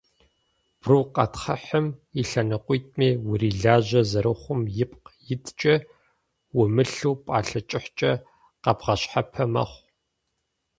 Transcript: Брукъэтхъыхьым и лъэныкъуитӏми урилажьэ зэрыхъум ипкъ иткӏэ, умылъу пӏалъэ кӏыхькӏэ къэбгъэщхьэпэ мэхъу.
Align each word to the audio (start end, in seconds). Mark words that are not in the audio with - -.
Брукъэтхъыхьым 0.81 1.87
и 2.19 2.21
лъэныкъуитӏми 2.29 3.09
урилажьэ 3.29 4.01
зэрыхъум 4.09 4.61
ипкъ 4.83 5.07
иткӏэ, 5.33 5.75
умылъу 6.61 7.15
пӏалъэ 7.23 7.61
кӏыхькӏэ 7.69 8.11
къэбгъэщхьэпэ 8.63 9.43
мэхъу. 9.53 9.83